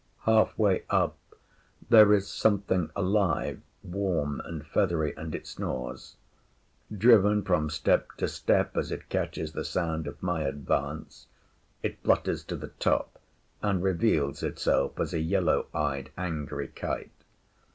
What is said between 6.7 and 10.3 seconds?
Driven from step to step as it catches the sound of